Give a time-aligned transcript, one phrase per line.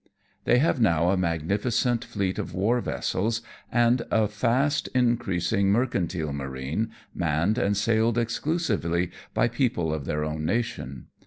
[0.45, 6.89] They have now a magnificent fleet of war vessels, and a fast increasing mercantile marine,
[7.13, 11.05] manned and sailed exclusively hy people of their own nation.